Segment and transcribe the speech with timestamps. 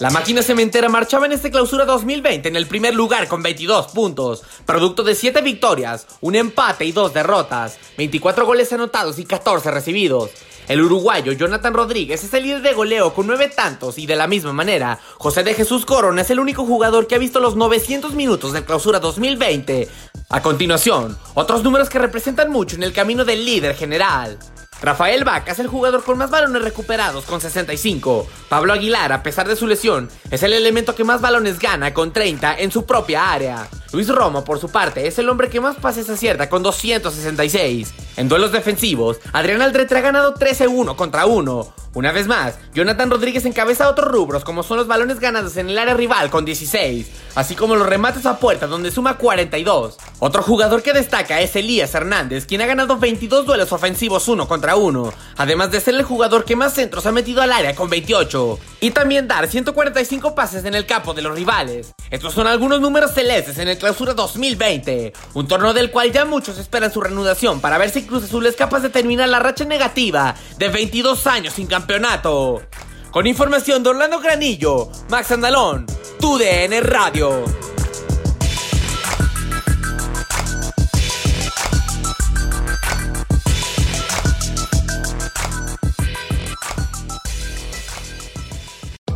[0.00, 4.44] La máquina cementera marchaba en este clausura 2020 en el primer lugar con 22 puntos,
[4.64, 10.30] producto de 7 victorias, un empate y 2 derrotas, 24 goles anotados y 14 recibidos.
[10.68, 14.28] El uruguayo Jonathan Rodríguez es el líder de goleo con 9 tantos y de la
[14.28, 18.14] misma manera, José de Jesús Corona es el único jugador que ha visto los 900
[18.14, 19.88] minutos del clausura 2020.
[20.28, 24.38] A continuación, otros números que representan mucho en el camino del líder general.
[24.80, 28.26] Rafael Vaca es el jugador con más balones recuperados con 65.
[28.48, 32.12] Pablo Aguilar, a pesar de su lesión, es el elemento que más balones gana con
[32.12, 33.68] 30 en su propia área.
[33.92, 37.92] Luis Romo, por su parte, es el hombre que más pases acierta con 266.
[38.16, 41.74] En duelos defensivos, Adrián Aldrete ha ganado 13-1 contra 1.
[41.94, 45.78] Una vez más, Jonathan Rodríguez encabeza otros rubros como son los balones ganados en el
[45.78, 49.96] área rival con 16, así como los remates a puerta donde suma 42.
[50.18, 54.76] Otro jugador que destaca es Elías Hernández, quien ha ganado 22 duelos ofensivos 1 contra
[54.76, 58.58] 1, además de ser el jugador que más centros ha metido al área con 28,
[58.80, 61.94] y también dar 145 pases en el campo de los rivales.
[62.10, 66.58] Estos son algunos números celestes en el clausura 2020, un torneo del cual ya muchos
[66.58, 70.34] esperan su reanudación para ver si Cruz Azul es capaz de terminar la racha negativa
[70.58, 71.77] de 22 años sin campeonato.
[73.10, 75.86] Con información de Orlando Granillo, Max Andalón,
[76.20, 77.57] TUDN Radio.